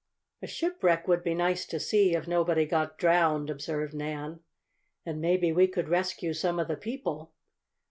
"A 0.41 0.47
shipwreck 0.47 1.07
would 1.07 1.23
be 1.23 1.35
nice 1.35 1.63
to 1.67 1.79
see 1.79 2.15
if 2.15 2.27
nobody 2.27 2.65
got 2.65 2.97
drowned," 2.97 3.51
observed 3.51 3.93
Nan. 3.93 4.39
"And 5.05 5.21
maybe 5.21 5.51
we 5.51 5.67
could 5.67 5.89
rescue 5.89 6.33
some 6.33 6.57
of 6.59 6.67
the 6.67 6.75
people!" 6.75 7.33